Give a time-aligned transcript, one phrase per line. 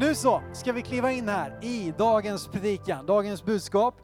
[0.00, 3.94] nu så ska vi kliva in här i dagens predikan, dagens budskap.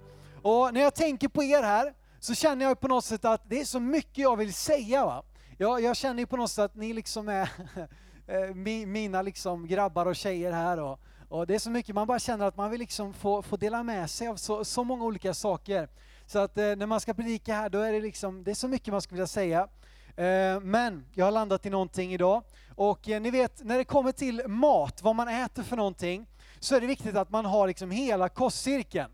[0.43, 3.61] Och när jag tänker på er här så känner jag på något sätt att det
[3.61, 5.05] är så mycket jag vill säga.
[5.05, 5.25] Va?
[5.59, 7.49] Jag, jag känner ju på något sätt att ni liksom är
[8.27, 8.55] eh,
[8.87, 10.81] mina liksom grabbar och tjejer här.
[10.81, 13.57] Och, och det är så mycket, man bara känner att man vill liksom få, få
[13.57, 15.89] dela med sig av så, så många olika saker.
[16.27, 18.69] Så att eh, när man ska predika här, då är det liksom, det är så
[18.69, 19.69] mycket man skulle vilja säga.
[20.17, 22.43] Eh, men jag har landat i någonting idag.
[22.75, 26.27] Och eh, ni vet, när det kommer till mat, vad man äter för någonting,
[26.61, 29.11] så är det viktigt att man har liksom hela kostcirkeln.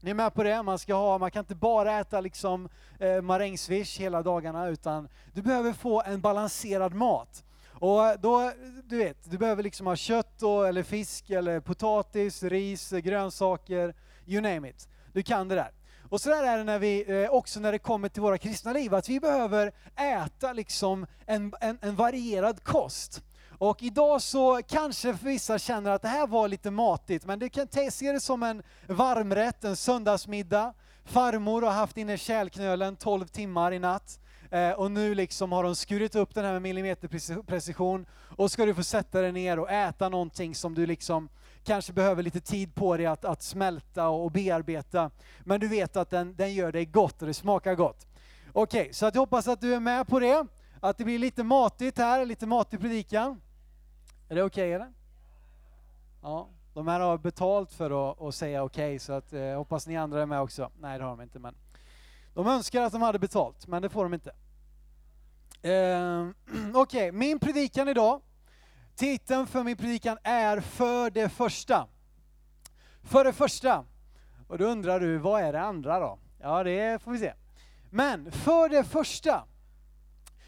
[0.00, 0.62] Ni är med på det?
[0.62, 5.42] Man, ska ha, man kan inte bara äta liksom, eh, marängsviss hela dagarna, utan du
[5.42, 7.44] behöver få en balanserad mat.
[7.70, 8.52] Och eh, då,
[8.84, 13.94] du vet, du behöver liksom ha kött och, eller fisk, eller potatis, ris, grönsaker,
[14.26, 14.88] you name it.
[15.12, 15.70] Du kan det där.
[16.14, 18.72] Och så där är det när vi, eh, också när det kommer till våra kristna
[18.72, 23.22] liv, att vi behöver äta liksom en, en, en varierad kost.
[23.58, 27.68] Och idag så kanske vissa känner att det här var lite matigt, men du kan
[27.90, 30.74] se det som en varmrätt, en söndagsmiddag.
[31.04, 34.18] Farmor har haft inne kärlknölen 12 timmar i natt.
[34.50, 38.06] Eh, och nu liksom har de skurit upp den här med millimeterprecision.
[38.36, 41.28] Och ska du få sätta dig ner och äta någonting som du liksom
[41.64, 45.10] kanske behöver lite tid på dig att, att smälta och bearbeta.
[45.40, 48.06] Men du vet att den, den gör dig gott och det smakar gott.
[48.52, 50.46] Okej, så att jag hoppas att du är med på det.
[50.80, 53.40] Att det blir lite matigt här, lite matig predikan.
[54.28, 54.92] Är det okej eller?
[56.22, 59.96] Ja, de här har betalt för att, att säga okej, så att, eh, hoppas ni
[59.96, 60.70] andra är med också.
[60.80, 61.54] Nej, det har de inte, men
[62.34, 64.30] de önskar att de hade betalt, men det får de inte.
[65.62, 66.28] Eh,
[66.74, 68.20] okej, min predikan idag,
[68.96, 71.88] titeln för min predikan är För det första.
[73.02, 73.84] För det första.
[74.48, 76.18] Och då undrar du, vad är det andra då?
[76.40, 77.32] Ja, det får vi se.
[77.90, 79.44] Men för det första,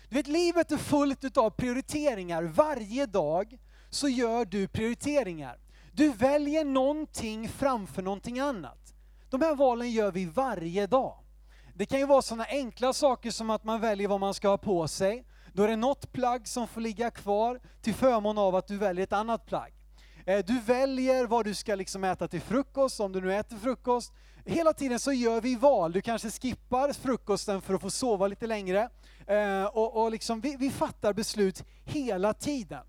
[0.09, 2.43] du vet, livet är fullt av prioriteringar.
[2.43, 3.59] Varje dag
[3.91, 5.59] så gör du prioriteringar.
[5.93, 8.95] Du väljer någonting framför någonting annat.
[9.31, 11.19] De här valen gör vi varje dag.
[11.75, 14.59] Det kan ju vara sådana enkla saker som att man väljer vad man ska ha
[14.59, 15.25] på sig.
[15.57, 19.03] Då är det något plagg som får ligga kvar till förmån av att du väljer
[19.03, 19.73] ett annat plagg.
[20.27, 24.13] Eh, du väljer vad du ska liksom äta till frukost, om du nu äter frukost.
[24.45, 25.93] Hela tiden så gör vi val.
[25.93, 28.89] Du kanske skippar frukosten för att få sova lite längre.
[29.27, 32.85] Eh, och, och liksom vi, vi fattar beslut hela tiden.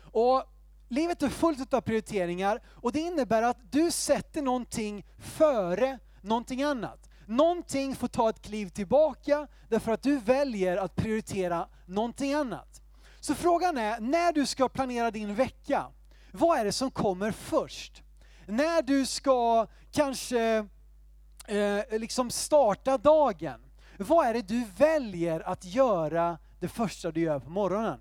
[0.00, 0.44] Och
[0.88, 7.09] livet är fullt av prioriteringar och det innebär att du sätter någonting före någonting annat.
[7.30, 12.82] Någonting får ta ett kliv tillbaka därför att du väljer att prioritera någonting annat.
[13.20, 15.86] Så frågan är, när du ska planera din vecka,
[16.32, 18.02] vad är det som kommer först?
[18.46, 20.66] När du ska kanske
[21.46, 23.60] eh, liksom starta dagen,
[23.98, 28.00] vad är det du väljer att göra det första du gör på morgonen?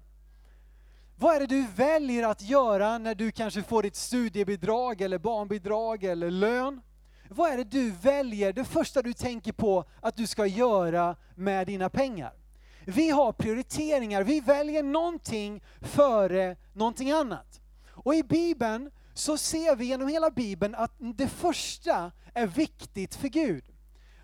[1.16, 6.04] Vad är det du väljer att göra när du kanske får ditt studiebidrag eller barnbidrag
[6.04, 6.82] eller lön?
[7.32, 11.68] Vad är det du väljer, det första du tänker på att du ska göra med
[11.68, 12.34] dina pengar?
[12.86, 17.62] Vi har prioriteringar, vi väljer någonting före någonting annat.
[17.90, 23.28] Och i Bibeln så ser vi genom hela Bibeln att det första är viktigt för
[23.28, 23.64] Gud.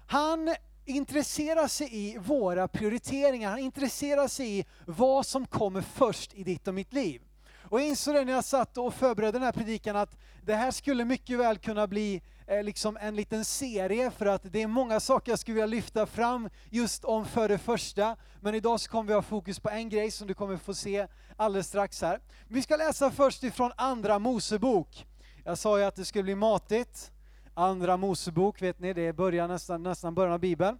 [0.07, 0.55] Han
[0.85, 6.67] intresserar sig i våra prioriteringar, han intresserar sig i vad som kommer först i ditt
[6.67, 7.21] och mitt liv.
[7.61, 10.71] Och jag insåg det när jag satt och förberedde den här predikan att det här
[10.71, 14.99] skulle mycket väl kunna bli eh, liksom en liten serie för att det är många
[14.99, 18.15] saker jag skulle vilja lyfta fram just om för det första.
[18.39, 21.07] Men idag så kommer vi ha fokus på en grej som du kommer få se
[21.35, 22.19] alldeles strax här.
[22.47, 25.05] Vi ska läsa först ifrån Andra Mosebok.
[25.43, 27.11] Jag sa ju att det skulle bli matigt.
[27.53, 30.79] Andra Mosebok, vet ni, det är början, nästan, nästan början av Bibeln.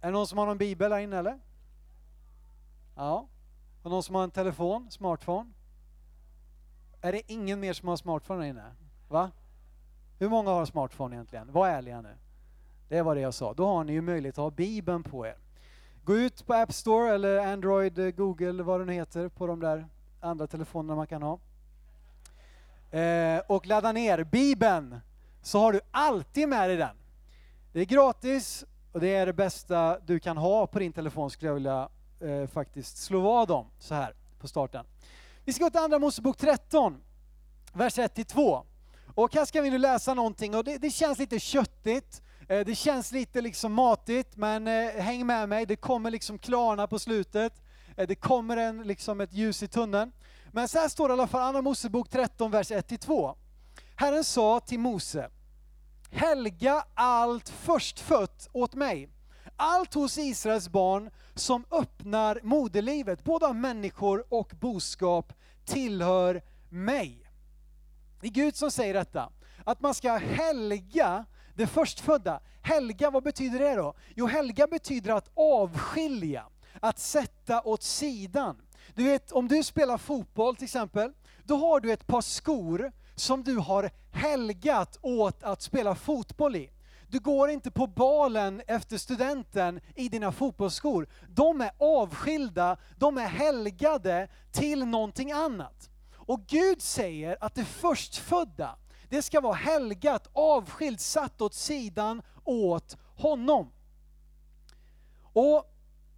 [0.00, 1.38] Är det någon som har någon bibel här inne eller?
[2.96, 3.28] Ja.
[3.82, 5.50] Och någon som har en telefon, smartphone?
[7.00, 8.74] Är det ingen mer som har smartphone här inne?
[9.08, 9.30] Va?
[10.20, 11.52] Hur många har smartphone egentligen?
[11.52, 12.16] Var ärliga nu.
[12.88, 13.54] Det var det jag sa.
[13.54, 15.36] Då har ni ju möjlighet att ha bibeln på er.
[16.04, 19.60] Gå ut på App Store eller Android, eh, Google, vad det nu heter, på de
[19.60, 19.86] där
[20.20, 21.38] andra telefonerna man kan ha.
[22.98, 25.00] Eh, och ladda ner bibeln,
[25.42, 26.96] så har du alltid med dig den.
[27.72, 31.48] Det är gratis och det är det bästa du kan ha på din telefon skulle
[31.48, 31.88] jag vilja
[32.20, 34.84] eh, faktiskt slå vad om så här på starten.
[35.44, 37.02] Vi ska gå till Andra Mosebok 13,
[37.72, 38.64] vers 1-2.
[39.20, 42.22] Och här ska vi nu läsa någonting och det, det känns lite köttigt.
[42.48, 46.86] Eh, det känns lite liksom matigt, men eh, häng med mig, det kommer liksom klarna
[46.86, 47.62] på slutet.
[47.96, 50.12] Eh, det kommer en, liksom ett ljus i tunneln.
[50.52, 53.36] Men så här står det i alla fall, Andra Mosebok 13, vers 1-2.
[53.96, 55.30] Herren sa till Mose,
[56.10, 59.08] helga allt förstfött åt mig.
[59.56, 65.32] Allt hos Israels barn som öppnar moderlivet, både av människor och boskap,
[65.64, 67.19] tillhör mig.
[68.20, 69.32] Det är Gud som säger detta.
[69.64, 71.24] Att man ska helga
[71.54, 72.40] det förstfödda.
[72.62, 73.94] Helga, vad betyder det då?
[74.16, 76.46] Jo, helga betyder att avskilja,
[76.80, 78.56] att sätta åt sidan.
[78.94, 81.12] Du vet, om du spelar fotboll till exempel,
[81.44, 86.70] då har du ett par skor som du har helgat åt att spela fotboll i.
[87.08, 91.08] Du går inte på balen efter studenten i dina fotbollsskor.
[91.28, 95.90] De är avskilda, de är helgade till någonting annat.
[96.30, 98.76] Och Gud säger att det förstfödda,
[99.08, 103.72] det ska vara helgat, avskilt, satt åt sidan åt honom.
[105.32, 105.64] Och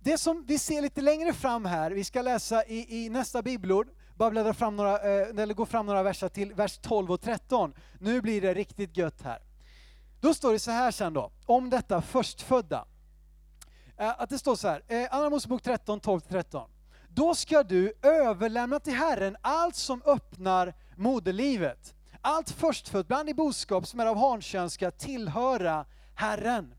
[0.00, 3.88] det som vi ser lite längre fram här, vi ska läsa i, i nästa bibelord,
[4.17, 7.75] bara bläddra fram några, eh, eller gå fram några verser till vers 12 och 13.
[8.00, 9.43] Nu blir det riktigt gött här.
[10.20, 12.87] Då står det så här sen då, om detta förstfödda.
[13.97, 16.69] Eh, att det står så här, eh, Andra Mosebok 13, 12-13.
[17.14, 21.94] Då ska du överlämna till Herren allt som öppnar moderlivet.
[22.20, 26.75] Allt förstfött bland i boskap som är av hankön ska tillhöra Herren.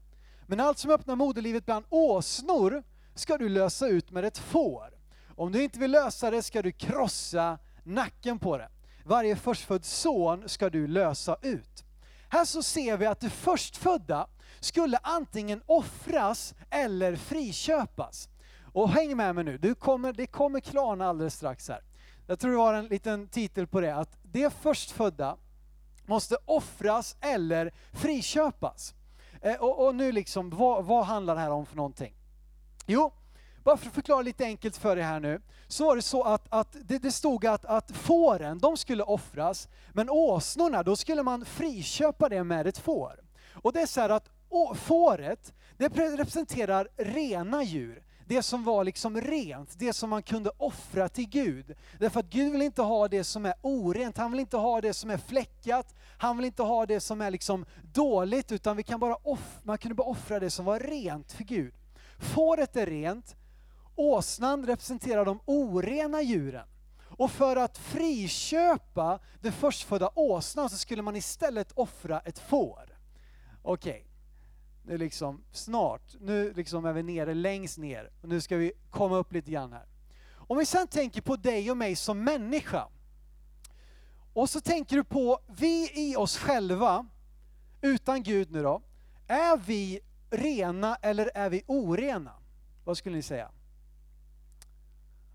[0.47, 2.83] Men allt som öppnar moderlivet bland åsnor
[3.15, 4.93] ska du lösa ut med ett får.
[5.35, 8.69] Om du inte vill lösa det ska du krossa nacken på det.
[9.05, 11.83] Varje förstfödd son ska du lösa ut.
[12.29, 14.27] Här så ser vi att det förstfödda
[14.59, 18.29] skulle antingen offras eller friköpas.
[18.73, 21.81] Och häng med mig nu, du kommer, det kommer klarna alldeles strax här.
[22.27, 25.37] Jag tror det var en liten titel på det, att det förstfödda
[26.05, 28.95] måste offras eller friköpas.
[29.41, 32.13] Eh, och, och nu liksom, vad, vad handlar det här om för någonting?
[32.85, 33.13] Jo,
[33.63, 36.45] bara för att förklara lite enkelt för er här nu, så var det så att,
[36.49, 41.45] att det, det stod att, att fåren, de skulle offras, men åsnorna, då skulle man
[41.45, 43.19] friköpa det med ett får.
[43.53, 48.03] Och det är så här att å, fåret, det representerar rena djur.
[48.27, 51.75] Det som var liksom rent, det som man kunde offra till Gud.
[51.99, 54.93] Därför att Gud vill inte ha det som är orent, han vill inte ha det
[54.93, 58.99] som är fläckat, han vill inte ha det som är liksom dåligt, utan vi kan
[58.99, 61.73] bara off, man kunde bara offra det som var rent för Gud.
[62.19, 63.35] Fåret är rent,
[63.95, 66.67] åsnan representerar de orena djuren.
[67.17, 72.97] Och för att friköpa den förstfödda åsnan så skulle man istället offra ett får.
[73.61, 74.12] Okej, okay.
[74.85, 79.17] Nu liksom snart, nu liksom är vi nere längst ner och nu ska vi komma
[79.17, 79.85] upp lite grann här.
[80.35, 82.87] Om vi sen tänker på dig och mig som människa
[84.33, 87.05] och så tänker du på vi i oss själva,
[87.81, 88.81] utan Gud nu då,
[89.27, 89.99] är vi
[90.29, 92.33] rena eller är vi orena?
[92.83, 93.51] Vad skulle ni säga?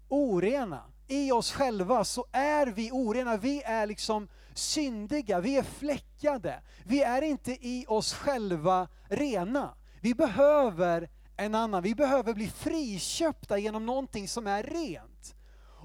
[0.09, 0.85] Orena.
[1.09, 6.63] I oss själva så är vi orena, vi är liksom syndiga, vi är fläckade.
[6.85, 9.75] Vi är inte i oss själva rena.
[10.01, 15.35] Vi behöver en annan, vi behöver bli friköpta genom någonting som är rent.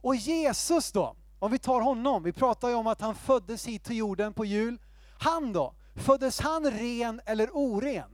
[0.02, 3.84] Och Jesus då, om vi tar honom, vi pratar ju om att han föddes hit
[3.84, 4.82] till jorden på jul.
[5.20, 8.14] Han då, föddes han ren eller oren?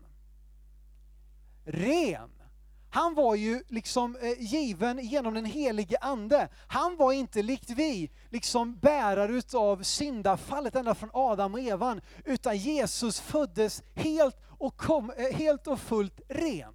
[1.70, 2.30] ren.
[2.90, 6.50] Han var ju liksom eh, given genom den helige ande.
[6.68, 12.58] Han var inte likt vi, liksom bärare utav syndafallet ända från Adam och Evan, utan
[12.58, 16.74] Jesus föddes helt och, kom, eh, helt och fullt ren.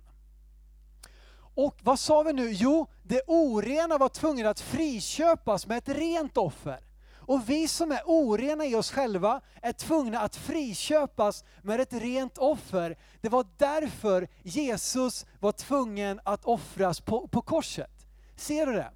[1.54, 2.50] Och vad sa vi nu?
[2.52, 6.80] Jo, det orena var tvungen att friköpas med ett rent offer.
[7.26, 12.38] Och vi som är orena i oss själva är tvungna att friköpas med ett rent
[12.38, 12.98] offer.
[13.20, 18.06] Det var därför Jesus var tvungen att offras på, på korset.
[18.36, 18.90] Ser du det?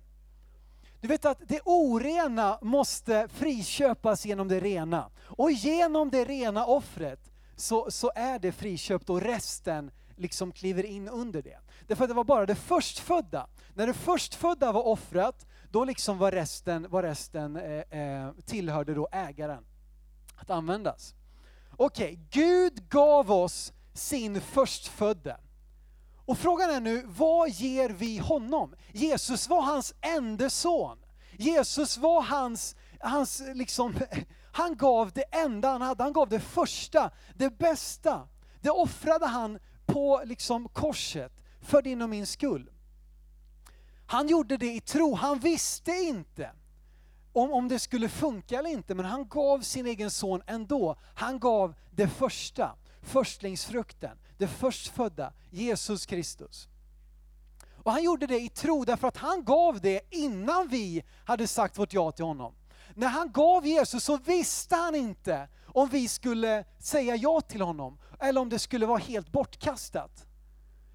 [1.00, 5.10] Du vet att det orena måste friköpas genom det rena.
[5.20, 7.20] Och genom det rena offret
[7.56, 11.58] så, så är det friköpt och resten liksom kliver in under det.
[11.86, 13.46] Därför att det var bara det förstfödda.
[13.74, 19.08] När det förstfödda var offrat, då liksom var resten, var resten eh, eh, tillhörde då
[19.12, 19.64] ägaren
[20.36, 21.14] att användas.
[21.76, 25.36] Okej, okay, Gud gav oss sin förstfödde.
[26.28, 28.74] Och frågan är nu, vad ger vi honom?
[28.92, 30.98] Jesus var hans enda son.
[31.36, 33.94] Jesus var hans, hans liksom,
[34.52, 38.28] han gav det enda han hade, han gav det första, det bästa.
[38.60, 42.70] Det offrade han på liksom korset för din och min skull.
[44.06, 46.50] Han gjorde det i tro, han visste inte
[47.32, 50.96] om, om det skulle funka eller inte, men han gav sin egen son ändå.
[51.14, 56.68] Han gav det första, förstlingsfrukten, det förstfödda, Jesus Kristus.
[57.82, 61.78] Och han gjorde det i tro därför att han gav det innan vi hade sagt
[61.78, 62.54] vårt ja till honom.
[62.94, 67.98] När han gav Jesus så visste han inte om vi skulle säga ja till honom
[68.20, 70.26] eller om det skulle vara helt bortkastat.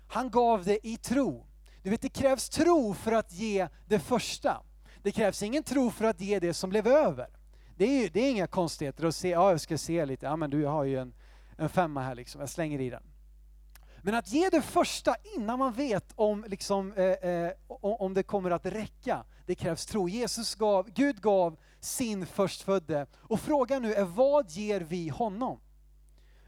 [0.07, 1.45] Han gav det i tro.
[1.83, 4.61] Du vet, det krävs tro för att ge det första.
[5.01, 7.27] Det krävs ingen tro för att ge det som blev över.
[7.77, 10.35] Det är, ju, det är inga konstigheter att se, ja jag ska se lite, ja
[10.35, 11.13] men du jag har ju en,
[11.57, 13.03] en femma här liksom, jag slänger i den.
[14.01, 17.51] Men att ge det första innan man vet om, liksom, eh, eh,
[17.81, 20.09] om det kommer att räcka, det krävs tro.
[20.09, 23.07] Jesus gav, Gud gav sin förstfödde.
[23.15, 25.59] Och frågan nu är, vad ger vi honom?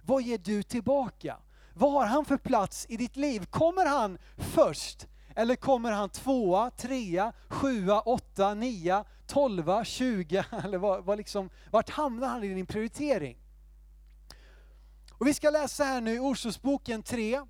[0.05, 1.38] Vad ger du tillbaka?
[1.74, 3.45] Vad har han för plats i ditt liv?
[3.45, 5.07] Kommer han först?
[5.35, 11.89] Eller kommer han tvåa, trea, sjua, åtta, nia, tolva, tjuga, Eller vad, vad liksom, vart
[11.89, 13.38] hamnar han i din prioritering?
[15.12, 17.41] Och vi ska läsa här nu i Ordspråksboken 3, eh,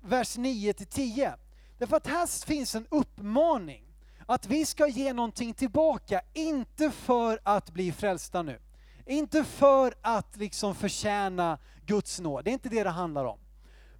[0.00, 1.32] vers 9-10.
[1.78, 3.86] Därför att här finns en uppmaning
[4.26, 8.60] att vi ska ge någonting tillbaka, inte för att bli frälsta nu.
[9.06, 13.38] Inte för att liksom förtjäna Guds nåd, det är inte det det handlar om.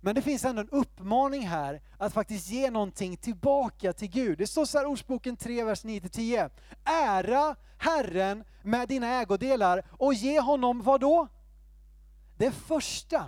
[0.00, 4.38] Men det finns ändå en uppmaning här att faktiskt ge någonting tillbaka till Gud.
[4.38, 6.50] Det står så här Ordsboken 3, vers 9-10.
[6.84, 11.28] Ära Herren med dina ägodelar och ge honom vad då?
[12.36, 13.24] Det första.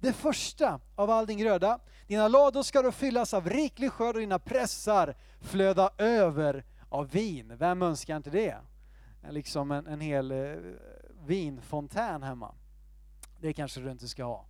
[0.00, 1.78] Det första av all din gröda.
[2.06, 7.56] Dina lador ska då fyllas av riklig skörd och dina pressar flöda över av vin.
[7.56, 8.56] Vem önskar inte det?
[9.30, 10.56] Liksom en, en hel eh,
[11.26, 12.54] vinfontän hemma.
[13.40, 14.44] Det kanske du inte ska ha.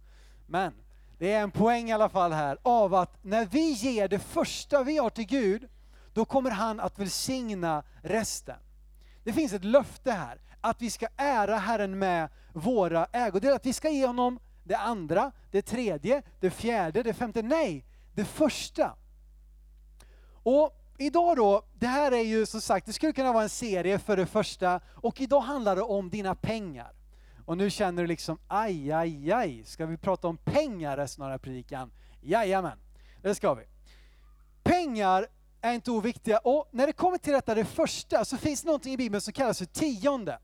[0.46, 0.72] Men
[1.18, 4.82] det är en poäng i alla fall här av att när vi ger det första
[4.82, 5.68] vi har till Gud,
[6.12, 8.58] då kommer han att välsigna resten.
[9.24, 13.72] Det finns ett löfte här, att vi ska ära Herren med våra ägodelar, att vi
[13.72, 17.42] ska ge honom det andra, det tredje, det fjärde, det femte.
[17.42, 18.96] Nej, det första.
[20.42, 23.98] Och idag då, det här är ju som sagt, det skulle kunna vara en serie
[23.98, 26.92] för det första, och idag handlar det om dina pengar.
[27.44, 31.28] Och nu känner du liksom, aj, aj, aj, ska vi prata om pengar resten av
[31.28, 31.92] den här predikan?
[32.20, 32.78] Jajamän,
[33.22, 33.64] det ska vi.
[34.62, 35.26] Pengar
[35.60, 38.92] är inte oviktiga, och när det kommer till detta, det första, så finns det någonting
[38.92, 40.38] i Bibeln som kallas för tionde.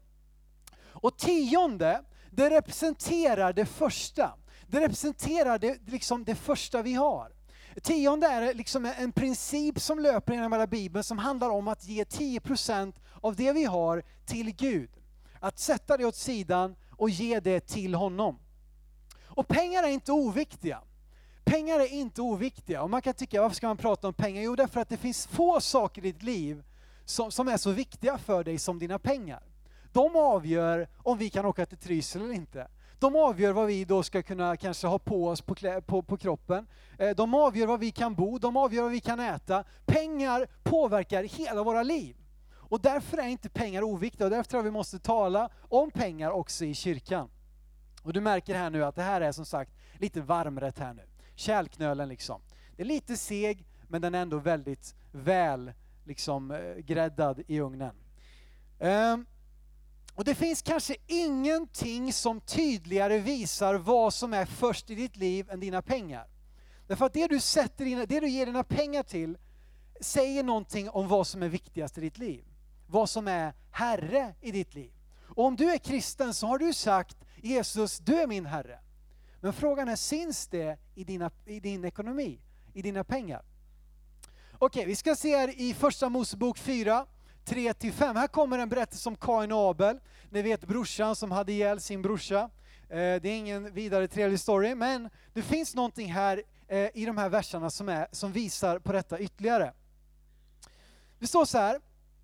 [0.84, 4.34] Och tionde, det representerar det första.
[4.66, 7.32] Det representerar det, liksom det första vi har.
[7.82, 12.04] Tionde är liksom en princip som löper genom hela Bibeln som handlar om att ge
[12.04, 14.90] 10% av det vi har till Gud.
[15.40, 18.38] Att sätta det åt sidan och ge det till honom.
[19.26, 20.82] Och pengar är inte oviktiga.
[21.44, 22.82] Pengar är inte oviktiga.
[22.82, 24.42] Och man kan tycka, varför ska man prata om pengar?
[24.42, 26.64] Jo, därför att det finns få saker i ditt liv
[27.04, 29.42] som, som är så viktiga för dig som dina pengar.
[29.92, 32.68] De avgör om vi kan åka till Trysil eller inte.
[32.98, 36.16] De avgör vad vi då ska kunna kanske ha på oss på, klä, på, på
[36.16, 36.66] kroppen.
[36.98, 39.64] Eh, de avgör var vi kan bo, de avgör vad vi kan äta.
[39.86, 42.16] Pengar påverkar hela våra liv.
[42.50, 46.30] Och därför är inte pengar oviktiga och därför tror jag vi måste tala om pengar
[46.30, 47.30] också i kyrkan.
[48.02, 51.02] Och du märker här nu att det här är som sagt lite varmrätt här nu.
[51.34, 52.40] Kärlknölen liksom.
[52.76, 55.72] Det är lite seg, men den är ändå väldigt väl
[56.04, 57.94] liksom eh, gräddad i ugnen.
[58.78, 59.26] Um,
[60.18, 65.50] och det finns kanske ingenting som tydligare visar vad som är först i ditt liv
[65.50, 66.26] än dina pengar.
[66.86, 69.38] Därför att det du, sätter dina, det du ger dina pengar till
[70.00, 72.44] säger någonting om vad som är viktigast i ditt liv.
[72.86, 74.92] Vad som är Herre i ditt liv.
[75.36, 78.78] Och om du är kristen så har du sagt Jesus, du är min Herre.
[79.40, 82.40] Men frågan är, syns det i, dina, i din ekonomi,
[82.74, 83.42] i dina pengar?
[84.58, 87.06] Okej, vi ska se här i Första Mosebok 4,
[87.48, 88.14] 3-5.
[88.14, 90.00] Här kommer en berättelse om Kain och Abel.
[90.30, 92.50] Ni vet brorsan som hade ihjäl sin brorsa.
[92.88, 97.18] Eh, det är ingen vidare trevlig story, men det finns någonting här eh, i de
[97.18, 99.72] här verserna som, är, som visar på detta ytterligare.
[101.18, 101.80] Det står så här,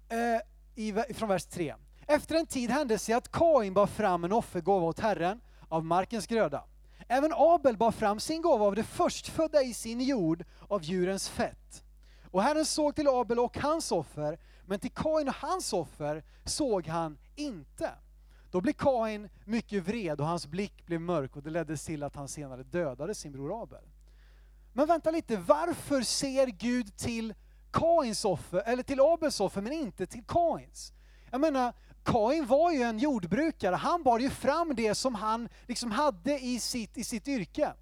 [0.09, 0.41] eh,
[0.75, 1.75] i, från vers 3.
[2.07, 6.27] Efter en tid hände sig att Kain bar fram en offergåva åt Herren av markens
[6.27, 6.65] gröda.
[7.09, 11.85] Även Abel bar fram sin gåva av det förstfödda i sin jord av djurens fett.
[12.31, 16.87] Och Herren såg till Abel och hans offer, men till Kain och hans offer såg
[16.87, 17.91] han inte.
[18.51, 22.17] Då blev Kain mycket vred och hans blick blev mörk och det ledde till att
[22.17, 23.85] han senare dödade sin bror Abel.
[24.73, 27.35] Men vänta lite, varför ser Gud till
[27.73, 30.93] Kains offer, eller till Abels offer, men inte till Kains?
[31.31, 35.91] Jag menar, Kain var ju en jordbrukare, han bar ju fram det som han liksom
[35.91, 37.73] hade i sitt, i sitt yrke.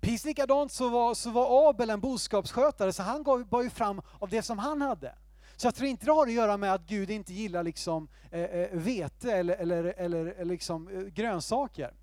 [0.00, 4.28] Precis likadant så var, så var Abel en boskapsskötare, så han bar ju fram av
[4.28, 5.14] det som han hade.
[5.56, 8.40] Så jag tror inte det har att göra med att Gud inte gillar liksom, eh,
[8.40, 11.94] eh vete eller, eller, eller, eller liksom, eh, grönsaker.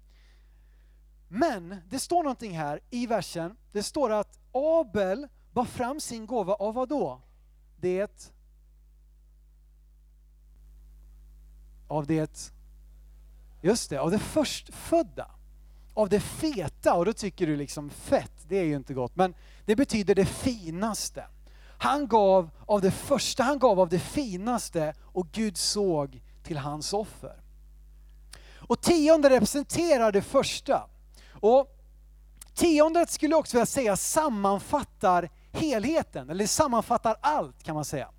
[1.27, 3.57] Men det står någonting här i versen.
[3.71, 7.21] Det står att Abel bar fram sin gåva av vad då?
[7.79, 8.31] Det...
[11.87, 12.51] Av det...
[13.61, 15.31] Just det, av det förstfödda.
[15.93, 19.15] Av det feta, och då tycker du liksom fett, det är ju inte gott.
[19.15, 21.25] Men det betyder det finaste.
[21.79, 26.93] Han gav av det första, han gav av det finaste och Gud såg till hans
[26.93, 27.41] offer.
[28.57, 30.89] Och tionde representerar det första.
[31.31, 31.67] Och
[32.53, 38.09] tiondet skulle jag också vilja säga sammanfattar helheten, eller sammanfattar allt kan man säga.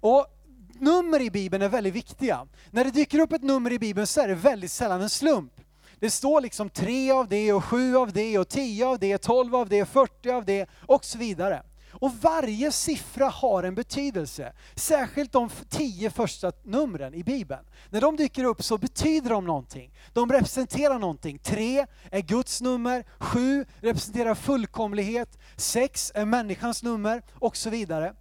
[0.00, 0.26] Och
[0.72, 2.46] nummer i Bibeln är väldigt viktiga.
[2.70, 5.52] När det dyker upp ett nummer i Bibeln så är det väldigt sällan en slump.
[6.00, 9.56] Det står liksom tre av det och sju av det och tio av det, tolv
[9.56, 11.62] av det, fyrtio av det och så vidare.
[12.00, 14.52] Och varje siffra har en betydelse.
[14.74, 17.64] Särskilt de tio första numren i Bibeln.
[17.90, 19.92] När de dyker upp så betyder de någonting.
[20.12, 21.38] De representerar någonting.
[21.38, 28.14] Tre är Guds nummer, sju representerar fullkomlighet, sex är människans nummer och så vidare.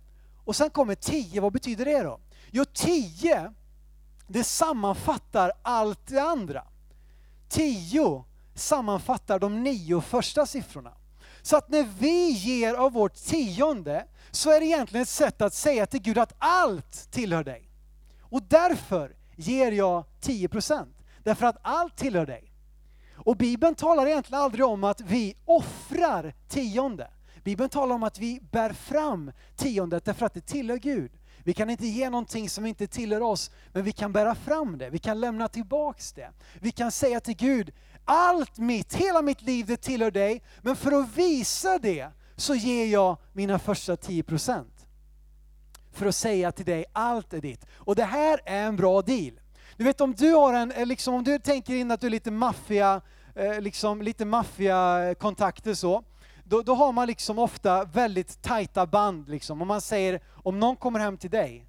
[0.45, 2.19] Och sen kommer tio, vad betyder det då?
[2.51, 3.53] Jo, tio,
[4.27, 6.63] det sammanfattar allt det andra.
[7.49, 10.93] Tio sammanfattar de nio första siffrorna.
[11.45, 15.53] Så att när vi ger av vårt tionde så är det egentligen ett sätt att
[15.53, 17.69] säga till Gud att allt tillhör dig.
[18.21, 20.85] Och därför ger jag 10%.
[21.23, 22.53] Därför att allt tillhör dig.
[23.15, 27.07] Och Bibeln talar egentligen aldrig om att vi offrar tionde.
[27.43, 31.11] Bibeln talar om att vi bär fram tiondet därför att det tillhör Gud.
[31.43, 34.89] Vi kan inte ge någonting som inte tillhör oss, men vi kan bära fram det.
[34.89, 36.31] Vi kan lämna tillbaks det.
[36.59, 37.71] Vi kan säga till Gud,
[38.05, 40.43] allt mitt, hela mitt liv, det tillhör dig.
[40.61, 44.65] Men för att visa det så ger jag mina första 10%.
[45.91, 47.65] För att säga till dig, allt är ditt.
[47.75, 49.39] Och det här är en bra deal.
[49.77, 52.11] Du vet om du har en, eh, liksom, om du tänker in att du är
[52.11, 53.01] lite maffia,
[53.35, 56.03] eh, liksom lite maffiakontakter så,
[56.43, 59.61] då, då, har man liksom ofta väldigt tajta band liksom.
[59.61, 61.67] Om man säger, om någon kommer hem till dig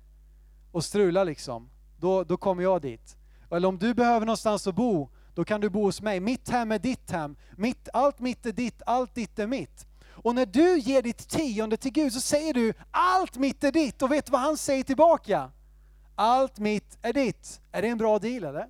[0.72, 3.16] och strular liksom, då, då kommer jag dit.
[3.50, 6.20] Eller om du behöver någonstans att bo, då kan du bo hos mig.
[6.20, 7.36] Mitt hem är ditt hem.
[7.56, 9.86] Mitt, allt mitt är ditt, allt ditt är mitt.
[10.08, 14.02] Och när du ger ditt tionde till Gud så säger du, allt mitt är ditt.
[14.02, 15.50] Och vet du vad han säger tillbaka?
[16.14, 17.60] Allt mitt är ditt.
[17.72, 18.66] Är det en bra deal eller?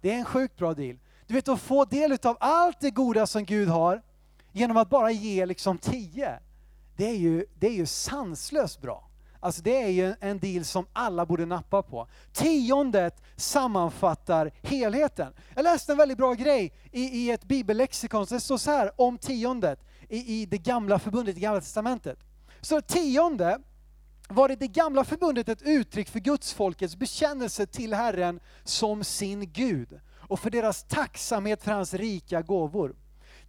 [0.00, 0.98] Det är en sjukt bra deal.
[1.26, 4.02] Du vet att få del av allt det goda som Gud har
[4.52, 6.38] genom att bara ge liksom tio.
[6.96, 9.10] Det är ju, det är ju sanslöst bra.
[9.46, 12.08] Alltså det är ju en deal som alla borde nappa på.
[12.32, 15.32] Tiondet sammanfattar helheten.
[15.54, 19.18] Jag läste en väldigt bra grej i, i ett bibellexikon, det står så här om
[19.18, 22.18] tiondet i, i det gamla förbundet, i gamla testamentet.
[22.60, 23.58] Så tionde
[24.28, 29.52] var i det gamla förbundet ett uttryck för Guds folkets bekännelse till Herren som sin
[29.52, 32.96] Gud och för deras tacksamhet för hans rika gåvor.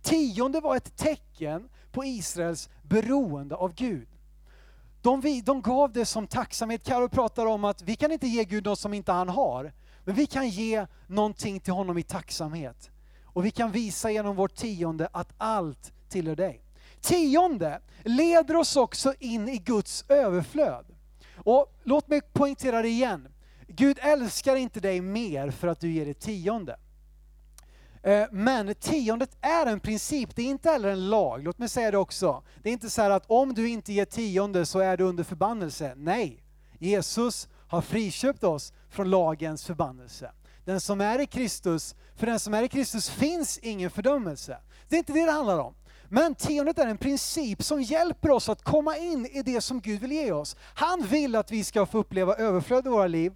[0.02, 4.08] Tionde var ett tecken på Israels beroende av Gud.
[5.08, 6.84] De, de gav det som tacksamhet.
[6.84, 9.74] Karo pratar om att vi kan inte ge Gud något som inte han har,
[10.06, 12.89] men vi kan ge någonting till honom i tacksamhet.
[13.24, 16.62] Och vi kan visa genom vårt tionde att allt tillhör dig.
[17.02, 20.86] Tionde leder oss också in i Guds överflöd.
[21.36, 23.28] Och låt mig poängtera det igen.
[23.67, 26.80] Gud älskar inte dig mer för att du ger det tionde.
[28.04, 31.44] Eh, men tiondet är en princip, det är inte heller en lag.
[31.44, 32.44] Låt mig säga det också.
[32.64, 35.94] Det är inte så att om du inte ger tionde så är du under förbannelse.
[35.96, 36.44] Nej,
[36.80, 40.32] Jesus har friköpt oss från lagens förbannelse.
[40.66, 44.58] Den som är i Kristus, för den som är i Kristus finns ingen fördömelse.
[44.90, 45.74] Det är inte det det handlar om.
[46.10, 50.02] Men tiondet är en princip som hjälper oss att komma in i det som Gud
[50.02, 50.56] vill ge oss.
[50.60, 53.34] Han vill att vi ska få uppleva överflöd i våra liv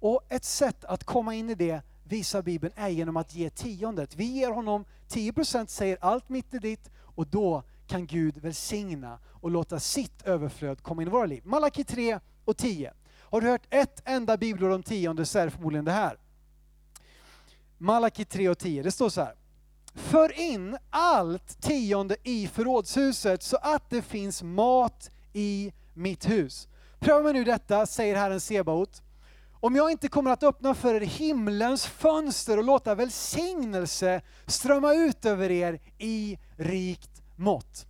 [0.00, 4.16] och ett sätt att komma in i det visar Bibeln är genom att ge tiondet.
[4.16, 9.50] Vi ger honom 10% säger allt mitt är ditt och då kan Gud välsigna och
[9.50, 11.42] låta sitt överflöd komma in i våra liv.
[11.44, 12.92] Malaki 3 och 10.
[13.18, 16.18] Har du hört ett enda bibelord om tionde så är det förmodligen det här.
[17.78, 19.34] Malaki 3 och 10, det står så här.
[19.94, 26.68] För in allt tionde i förrådshuset så att det finns mat i mitt hus.
[26.98, 29.02] Pröva nu detta, säger Herren Sebaot
[29.60, 35.24] om jag inte kommer att öppna för er himlens fönster och låta välsignelse strömma ut
[35.24, 37.86] över er i rikt mått.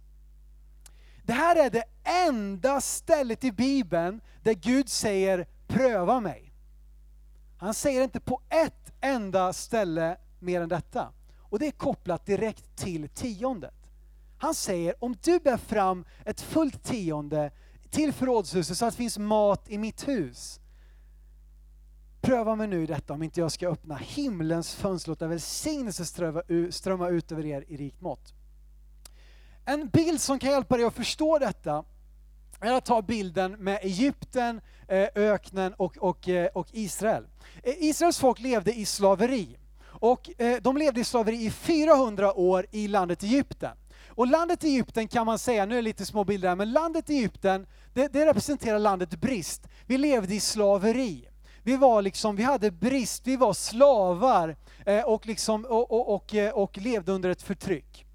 [1.23, 6.53] Det här är det enda stället i Bibeln där Gud säger pröva mig.
[7.59, 11.13] Han säger inte på ett enda ställe mer än detta.
[11.39, 13.75] Och det är kopplat direkt till tiondet.
[14.39, 17.51] Han säger om du bär fram ett fullt tionde
[17.91, 20.61] till förrådshuset så att det finns mat i mitt hus.
[22.21, 26.05] Pröva mig nu i detta om inte jag ska öppna himlens fönster och låta välsignelse
[26.71, 28.35] strömma ut över er i rikt mått.
[29.65, 31.85] En bild som kan hjälpa dig att förstå detta
[32.61, 37.27] är att ta bilden med Egypten, eh, öknen och, och, eh, och Israel.
[37.63, 39.57] Eh, Israels folk levde i slaveri.
[39.83, 40.31] Och
[40.63, 43.77] de levde i slaveri i 400 år i landet Egypten.
[44.09, 47.11] Och landet Egypten kan man säga, nu är det lite små bilder här, men landet
[47.11, 49.69] Egypten, det, det representerar landet brist.
[49.87, 51.30] Vi levde i slaveri.
[51.63, 56.35] Vi var liksom, vi hade brist, vi var slavar eh, och, liksom, och, och, och,
[56.35, 58.07] eh, och levde under ett förtryck.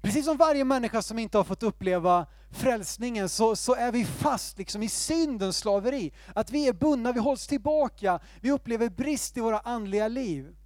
[0.00, 4.58] Precis som varje människa som inte har fått uppleva frälsningen så, så är vi fast
[4.58, 6.12] liksom i syndens slaveri.
[6.34, 10.56] Att vi är bundna, vi hålls tillbaka, vi upplever brist i våra andliga liv.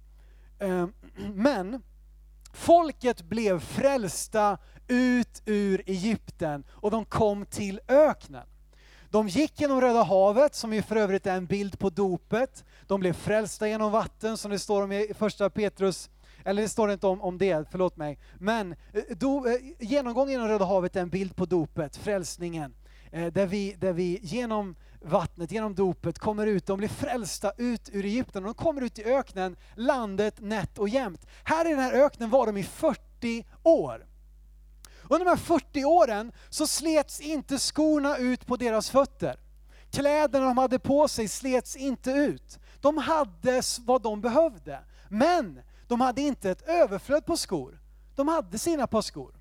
[0.59, 0.87] Eh,
[1.33, 1.81] men
[2.53, 8.47] folket blev frälsta ut ur Egypten och de kom till öknen.
[9.15, 12.63] De gick genom Röda havet, som ju för övrigt är en bild på dopet.
[12.87, 16.09] De blev frälsta genom vatten, som det står om i första Petrus
[16.45, 18.19] eller det står inte om, om det, förlåt mig.
[18.39, 22.75] Men eh, do, eh, genomgången genom Röda havet är en bild på dopet, frälsningen.
[23.11, 27.89] Eh, där vi, där vi genom vattnet, genom dopet kommer ut, de blir frälsta ut
[27.93, 28.43] ur Egypten.
[28.43, 31.27] De kommer ut i öknen, landet nätt och jämnt.
[31.43, 34.05] Här i den här öknen var de i 40 år.
[35.09, 39.39] Under de här 40 åren så slets inte skorna ut på deras fötter.
[39.91, 42.59] Kläderna de hade på sig slets inte ut.
[42.81, 44.79] De hade vad de behövde.
[45.09, 47.79] Men de hade inte ett överflöd på skor.
[48.15, 49.35] De hade sina par skor.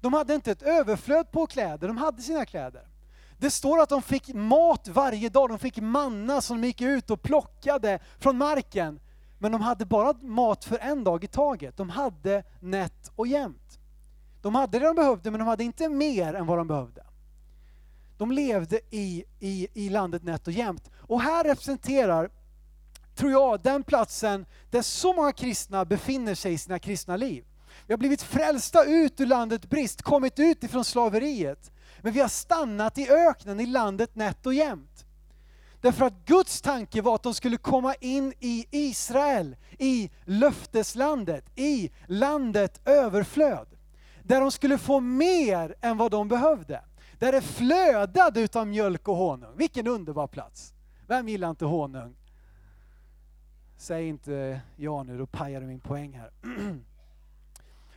[0.00, 2.88] De hade inte ett överflöd på kläder, de hade sina kläder.
[3.38, 7.10] Det står att de fick mat varje dag, de fick manna som de gick ut
[7.10, 9.00] och plockade från marken.
[9.38, 11.76] Men de hade bara mat för en dag i taget.
[11.76, 13.78] De hade nätt och jämnt.
[14.42, 17.04] De hade det de behövde, men de hade inte mer än vad de behövde.
[18.18, 20.90] De levde i, i, i landet nätt och jämnt.
[20.96, 22.30] Och här representerar
[23.14, 27.44] tror jag, den platsen där så många kristna befinner sig i sina kristna liv.
[27.86, 31.70] Vi har blivit frälsta ut ur landet brist, kommit ut ifrån slaveriet.
[32.02, 35.04] Men vi har stannat i öknen, i landet nätt och jämnt.
[35.80, 41.90] Därför att Guds tanke var att de skulle komma in i Israel, i löfteslandet, i
[42.06, 43.77] landet överflöd.
[44.28, 46.84] Där de skulle få mer än vad de behövde.
[47.18, 49.56] Där det flödade utav mjölk och honung.
[49.56, 50.72] Vilken underbar plats!
[51.06, 52.16] Vem gillar inte honung?
[53.76, 56.30] Säg inte ja nu, då pajar du min poäng här.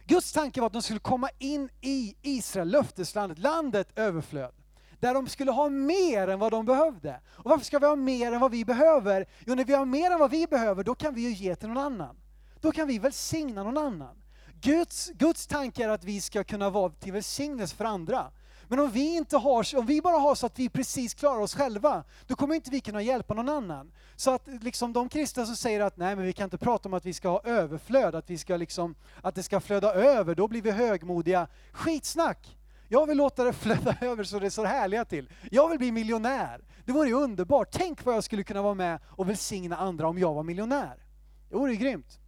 [0.06, 4.54] Guds tanke var att de skulle komma in i Israel, löfteslandet, landet överflöd.
[5.00, 7.20] Där de skulle ha mer än vad de behövde.
[7.28, 9.26] Och varför ska vi ha mer än vad vi behöver?
[9.46, 11.68] Jo, när vi har mer än vad vi behöver, då kan vi ju ge till
[11.68, 12.16] någon annan.
[12.62, 14.22] Då kan vi välsigna någon annan.
[14.62, 18.32] Guds, Guds tanke är att vi ska kunna vara till välsignelse för andra.
[18.68, 21.56] Men om vi, inte har, om vi bara har så att vi precis klarar oss
[21.56, 23.92] själva, då kommer inte vi kunna hjälpa någon annan.
[24.16, 26.94] Så att liksom de kristna som säger att nej men vi kan inte prata om
[26.94, 30.48] att vi ska ha överflöd, att, vi ska liksom, att det ska flöda över, då
[30.48, 31.48] blir vi högmodiga.
[31.72, 32.58] Skitsnack!
[32.88, 35.30] Jag vill låta det flöda över så det är så härliga till.
[35.52, 36.62] Jag vill bli miljonär.
[36.86, 37.68] Det vore ju underbart.
[37.72, 41.04] Tänk vad jag skulle kunna vara med och välsigna andra om jag var miljonär.
[41.50, 42.21] Det vore ju grymt.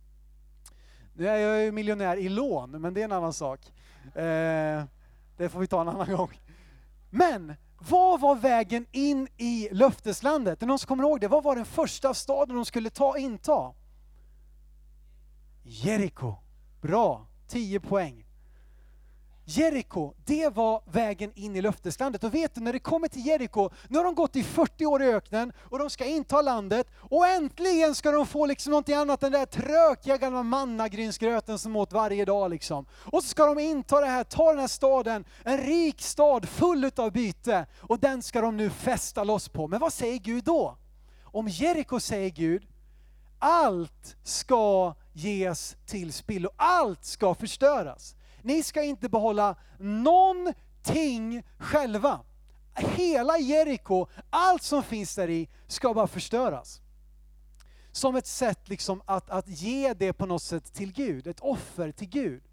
[1.14, 3.60] Nu är jag ju miljonär i lån, men det är en annan sak.
[4.06, 4.84] Eh,
[5.38, 6.40] det får vi ta en annan gång.
[7.10, 7.54] Men
[7.90, 10.62] vad var vägen in i löfteslandet?
[10.62, 11.28] Är någon som kommer ihåg det?
[11.28, 13.74] Vad var den första staden de skulle ta inta?
[15.64, 16.36] Jeriko.
[16.82, 18.26] Bra, 10 poäng.
[19.46, 22.24] Jeriko, det var vägen in i löfteslandet.
[22.24, 25.04] Och vet du, när det kommer till Jeriko, nu har de gått i 40 år
[25.04, 29.24] i öknen och de ska inta landet och äntligen ska de få liksom någonting annat
[29.24, 32.86] än den där trökiga gamla mannagrynsgröten som åt varje dag liksom.
[32.94, 36.92] Och så ska de inta det här, ta den här staden, en rik stad full
[36.96, 39.68] av byte och den ska de nu fästa loss på.
[39.68, 40.78] Men vad säger Gud då?
[41.24, 42.68] Om Jeriko säger Gud,
[43.40, 48.16] allt ska ges till spillo, allt ska förstöras.
[48.44, 52.20] Ni ska inte behålla någonting själva.
[52.76, 56.82] Hela Jeriko, allt som finns där i, ska bara förstöras.
[57.92, 61.92] Som ett sätt liksom att, att ge det på något sätt till Gud, ett offer
[61.92, 62.44] till Gud.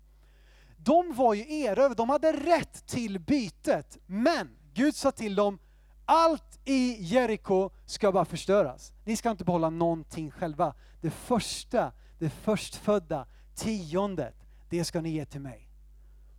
[0.76, 5.58] De var ju erövrade, de hade rätt till bytet, men Gud sa till dem,
[6.04, 8.92] allt i Jeriko ska bara förstöras.
[9.04, 10.74] Ni ska inte behålla någonting själva.
[11.00, 14.34] Det första, det förstfödda, tiondet,
[14.68, 15.69] det ska ni ge till mig.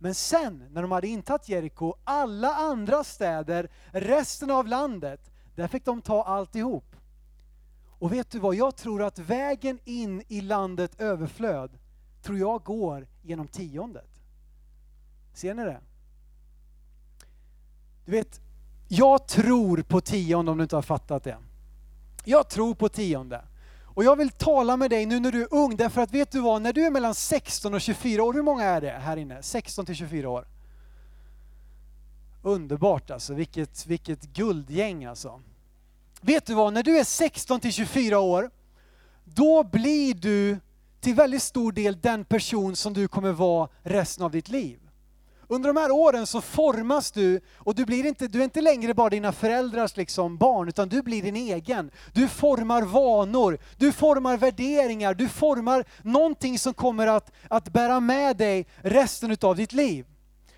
[0.02, 5.84] Men sen, när de hade intagit Jeriko, alla andra städer, resten av landet, där fick
[5.84, 6.96] de ta alltihop.
[7.98, 11.78] Och vet du vad, jag tror att vägen in i landet överflöd,
[12.22, 14.20] tror jag går genom tiondet.
[15.32, 15.80] Ser ni det?
[18.04, 18.40] Du vet,
[18.88, 21.38] Jag tror på tionde om du inte har fattat det.
[22.24, 23.44] Jag tror på tionde.
[23.94, 26.40] Och jag vill tala med dig nu när du är ung, därför att vet du
[26.40, 29.42] vad, när du är mellan 16 och 24 år, hur många är det här inne?
[29.42, 30.46] 16 till 24 år.
[32.42, 35.40] Underbart alltså, vilket, vilket guldgäng alltså.
[36.20, 38.50] Vet du vad, när du är 16 till 24 år,
[39.24, 40.58] då blir du
[41.00, 44.81] till väldigt stor del den person som du kommer vara resten av ditt liv.
[45.52, 48.94] Under de här åren så formas du och du, blir inte, du är inte längre
[48.94, 51.90] bara dina föräldrars liksom barn, utan du blir din egen.
[52.12, 58.36] Du formar vanor, du formar värderingar, du formar någonting som kommer att, att bära med
[58.36, 60.06] dig resten av ditt liv.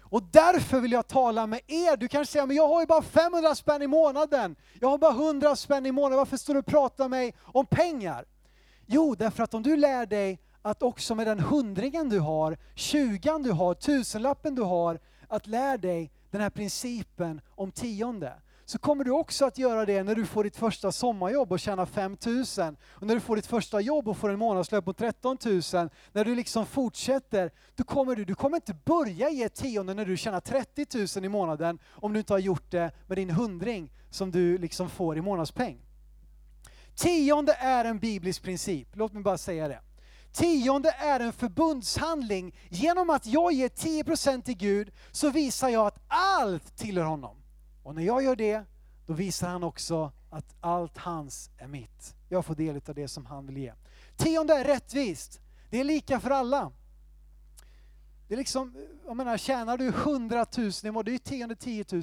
[0.01, 1.97] Och därför vill jag tala med er.
[1.97, 4.57] Du kanske säger, men jag har ju bara 500 spänn i månaden.
[4.81, 6.19] Jag har bara 100 spänn i månaden.
[6.19, 8.25] Varför står du och pratar med mig om pengar?
[8.87, 13.43] Jo, därför att om du lär dig att också med den hundringen du har, tjugan
[13.43, 14.99] du har, tusenlappen du har,
[15.29, 18.33] att lära dig den här principen om tionde.
[18.65, 21.87] Så kommer du också att göra det när du får ditt första sommarjobb och tjänar
[21.87, 22.77] 5000.
[22.87, 25.61] Och när du får ditt första jobb och får en månadslön på 13 000.
[26.13, 30.17] När du liksom fortsätter, då kommer du, du kommer inte börja ge tionde när du
[30.17, 34.31] tjänar 30 000 i månaden om du inte har gjort det med din hundring som
[34.31, 35.79] du liksom får i månadspeng.
[36.95, 39.81] Tionde är en biblisk princip, låt mig bara säga det.
[40.35, 42.55] Tionde är en förbundshandling.
[42.69, 47.37] Genom att jag ger 10% till Gud så visar jag att allt tillhör honom.
[47.83, 48.65] Och när jag gör det,
[49.07, 52.15] då visar han också att allt hans är mitt.
[52.29, 53.73] Jag får del av det som han vill ge.
[54.17, 55.41] Tionde är rättvist.
[55.71, 56.73] Det är lika för alla.
[58.29, 58.75] Det är liksom,
[59.07, 62.03] jag menar, tjänar du 100 000 i månaden, det är ju tionde 10 000.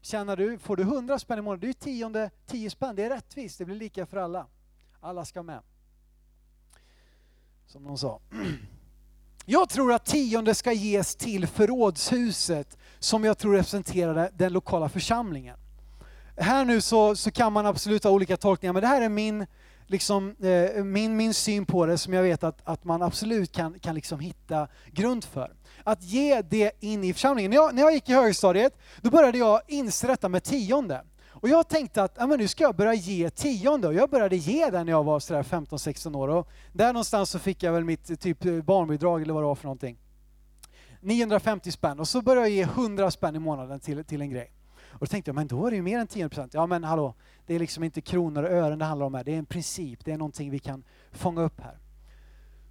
[0.00, 2.96] Tjänar du, får du 100 spänn i månaden, det är ju tionde 10 spänn.
[2.96, 4.46] Det är rättvist, det blir lika för alla.
[5.00, 5.60] Alla ska med
[7.70, 8.20] som de sa.
[9.46, 15.56] Jag tror att tionde ska ges till förrådshuset som jag tror representerar den lokala församlingen.
[16.36, 19.46] Här nu så, så kan man absolut ha olika tolkningar, men det här är min,
[19.86, 23.78] liksom, eh, min, min syn på det som jag vet att, att man absolut kan,
[23.78, 25.52] kan liksom hitta grund för.
[25.84, 27.50] Att ge det in i församlingen.
[27.50, 31.04] När jag, när jag gick i högstadiet, då började jag inse detta med tionde.
[31.40, 34.36] Och jag tänkte att ja, men nu ska jag börja ge tionde och jag började
[34.36, 37.84] ge den när jag var sådär 15-16 år och där någonstans så fick jag väl
[37.84, 39.98] mitt typ barnbidrag eller vad det var för någonting.
[41.00, 44.52] 950 spänn och så började jag ge 100 spänn i månaden till, till en grej.
[44.92, 46.54] Och då tänkte jag, men då är det ju mer än 10 procent.
[46.54, 47.14] Ja men hallå,
[47.46, 50.04] det är liksom inte kronor och ören det handlar om här, det är en princip,
[50.04, 51.78] det är någonting vi kan fånga upp här.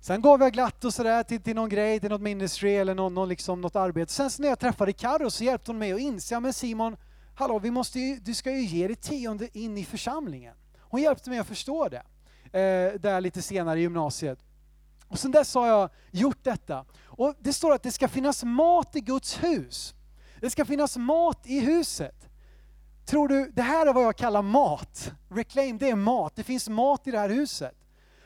[0.02, 3.14] Sen gav jag glatt och sådär till, till någon grej, till något ministry eller någon,
[3.14, 4.14] någon liksom, något arbete.
[4.14, 6.98] Sen så när jag träffade Carro så hjälpte hon mig att inse, ja men Simon,
[7.40, 10.56] hallå, vi måste ju, du ska ju ge det tionde in i församlingen.
[10.80, 12.04] Hon hjälpte mig att förstå det,
[12.60, 14.40] eh, där lite senare i gymnasiet.
[15.08, 16.86] Och sen dess har jag gjort detta.
[17.06, 19.94] Och det står att det ska finnas mat i Guds hus.
[20.42, 22.30] Det ska finnas mat i huset.
[23.06, 25.12] Tror du, det här är vad jag kallar mat.
[25.30, 26.36] Reclaim, det är mat.
[26.36, 27.76] Det finns mat i det här huset.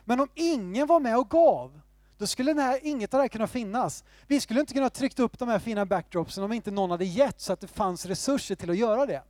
[0.04, 1.80] Men om ingen var med och gav,
[2.18, 4.04] då skulle här, inget av det här kunna finnas.
[4.26, 7.40] Vi skulle inte kunna tryckt upp de här fina backdropsen om inte någon hade gett
[7.40, 9.22] så att det fanns resurser till att göra det.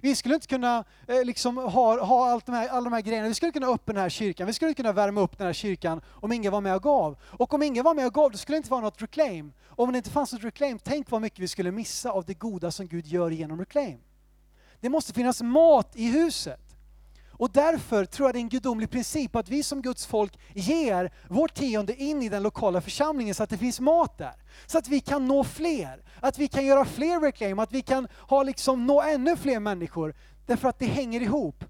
[0.00, 3.28] Vi skulle inte kunna eh, liksom, ha, ha allt de här, alla de här grejerna.
[3.28, 4.46] Vi skulle kunna öppna den här kyrkan.
[4.46, 7.16] Vi skulle kunna värma upp den här kyrkan om ingen var med och gav.
[7.22, 9.52] Och om ingen var med och gav, då skulle det inte vara något reclaim.
[9.68, 12.70] Om det inte fanns något reclaim, tänk vad mycket vi skulle missa av det goda
[12.70, 13.98] som Gud gör genom reclaim.
[14.80, 16.71] Det måste finnas mat i huset.
[17.42, 21.12] Och därför tror jag det är en gudomlig princip att vi som Guds folk ger
[21.28, 24.34] vårt tionde in i den lokala församlingen så att det finns mat där.
[24.66, 28.08] Så att vi kan nå fler, att vi kan göra fler reclaim, att vi kan
[28.28, 30.14] ha liksom, nå ännu fler människor.
[30.46, 31.64] Därför att det hänger ihop.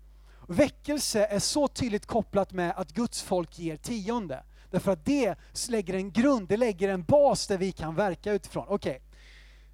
[0.49, 4.45] Väckelse är så tydligt kopplat med att Guds folk ger tionde.
[4.71, 5.35] Därför att det
[5.69, 8.67] lägger en grund, det lägger en bas där vi kan verka utifrån.
[8.69, 9.01] Okej, okay.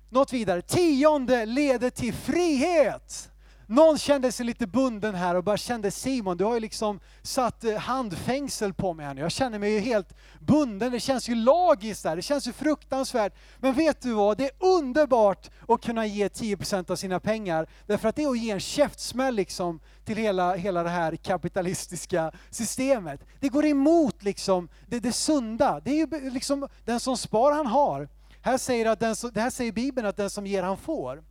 [0.09, 0.63] något vidare.
[0.63, 3.31] Tionde leder till frihet.
[3.71, 7.65] Någon kände sig lite bunden här och bara kände Simon, du har ju liksom satt
[7.65, 9.21] eh, handfängsel på mig här nu.
[9.21, 13.35] Jag känner mig ju helt bunden, det känns ju lagiskt där, det känns ju fruktansvärt.
[13.59, 18.09] Men vet du vad, det är underbart att kunna ge 10% av sina pengar, därför
[18.09, 23.21] att det är att ge en käftsmäll liksom till hela, hela det här kapitalistiska systemet.
[23.41, 27.67] Det går emot liksom det, det sunda, det är ju liksom den som spar han
[27.67, 28.09] har.
[28.43, 31.23] Här säger att den, det här säger Bibeln att den som ger han får.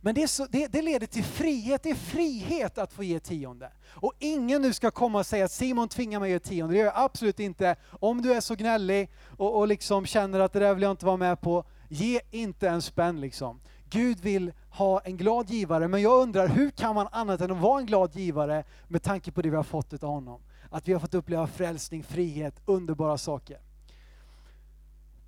[0.00, 3.72] Men det, så, det, det, leder till frihet, det är frihet att få ge tionde.
[3.88, 6.78] Och ingen nu ska komma och säga att Simon tvingar mig att ge tionde, det
[6.78, 7.76] gör jag absolut inte.
[7.90, 11.06] Om du är så gnällig och, och liksom känner att det där vill jag inte
[11.06, 13.60] vara med på, ge inte en spänn liksom.
[13.90, 17.60] Gud vill ha en glad givare, men jag undrar hur kan man annat än att
[17.60, 20.40] vara en glad givare med tanke på det vi har fått av honom?
[20.70, 23.58] Att vi har fått uppleva frälsning, frihet, underbara saker.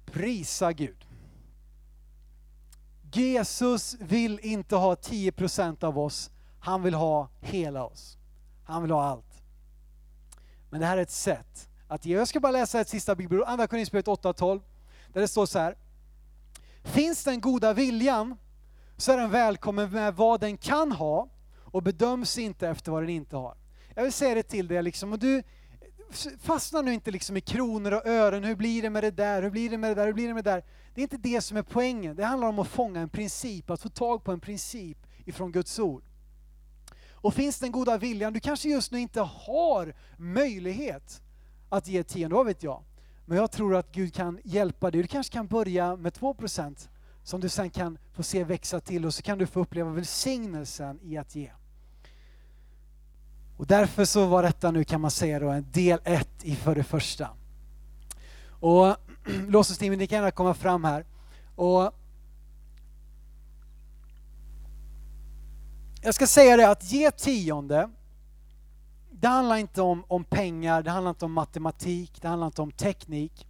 [0.05, 1.10] Prisa Gud.
[3.13, 8.17] Jesus vill inte ha 10% av oss, han vill ha hela oss.
[8.65, 9.43] Han vill ha allt.
[10.71, 12.17] Men det här är ett sätt att ge.
[12.17, 14.61] Jag ska bara läsa ett sista bibelord, Andra Korinthierbrevet 8.12,
[15.13, 15.77] där det står så här.
[16.83, 18.37] Finns den goda viljan
[18.97, 23.11] så är den välkommen med vad den kan ha och bedöms inte efter vad den
[23.11, 23.57] inte har.
[23.95, 25.43] Jag vill säga det till dig, liksom, och du
[26.39, 29.51] Fastna nu inte liksom i kronor och ören, hur blir det med det där, hur
[29.51, 30.65] blir det med det där, hur blir det med det där.
[30.95, 33.81] Det är inte det som är poängen, det handlar om att fånga en princip, att
[33.81, 36.05] få tag på en princip ifrån Guds ord.
[37.13, 41.23] Och finns den goda viljan, du kanske just nu inte har möjlighet
[41.69, 42.83] att ge tionde, vad vet jag.
[43.27, 45.03] Men jag tror att Gud kan hjälpa dig.
[45.03, 46.89] Du kanske kan börja med 2%
[47.23, 51.01] som du sen kan få se växa till och så kan du få uppleva välsignelsen
[51.03, 51.51] i att ge.
[53.61, 56.75] Och därför så var detta nu kan man säga då en del ett i för
[56.75, 57.29] det första.
[58.49, 58.97] Och
[59.49, 61.05] låtsasteamet, ni kan gärna komma fram här.
[61.57, 61.93] Och
[66.03, 67.91] jag ska säga det att ge tionde,
[69.11, 72.73] det handlar inte om, om pengar, det handlar inte om matematik, det handlar inte om
[72.73, 73.47] teknik.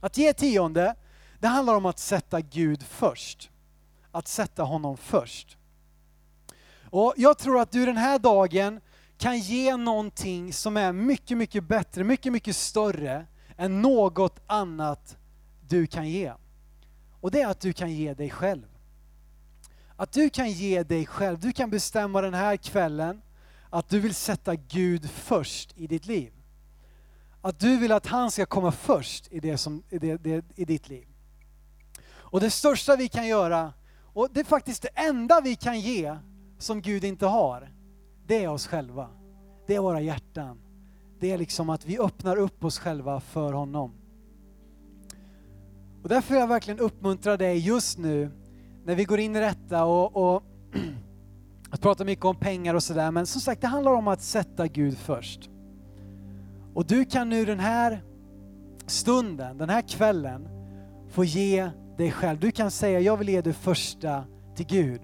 [0.00, 0.94] Att ge tionde,
[1.38, 3.50] det handlar om att sätta Gud först.
[4.10, 5.56] Att sätta honom först.
[6.90, 8.80] Och jag tror att du den här dagen
[9.22, 15.16] kan ge någonting som är mycket, mycket bättre, mycket, mycket större än något annat
[15.68, 16.32] du kan ge.
[17.20, 18.66] Och det är att du kan ge dig själv.
[19.96, 23.22] Att du kan ge dig själv, du kan bestämma den här kvällen
[23.70, 26.32] att du vill sätta Gud först i ditt liv.
[27.40, 30.64] Att du vill att han ska komma först i, det som, i, det, det, i
[30.64, 31.06] ditt liv.
[32.10, 36.16] Och det största vi kan göra, och det är faktiskt det enda vi kan ge
[36.58, 37.72] som Gud inte har,
[38.26, 39.08] det är oss själva.
[39.66, 40.58] Det är våra hjärtan.
[41.20, 43.92] Det är liksom att vi öppnar upp oss själva för honom.
[46.02, 48.30] Och därför vill jag verkligen uppmuntra dig just nu
[48.84, 50.42] när vi går in i detta och, och
[51.70, 54.66] att prata mycket om pengar och sådär, men som sagt det handlar om att sätta
[54.66, 55.50] Gud först.
[56.74, 58.02] Och du kan nu den här
[58.86, 60.48] stunden, den här kvällen,
[61.08, 62.40] få ge dig själv.
[62.40, 65.00] Du kan säga, jag vill ge det första till Gud.